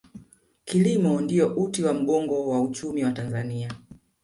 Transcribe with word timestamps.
kilimo 0.65 1.21
ndiyo 1.21 1.55
uti 1.55 1.83
wa 1.83 1.93
mgongo 1.93 2.47
wa 2.49 2.61
uchumi 2.61 3.03
wa 3.03 3.11
tanzania 3.11 3.71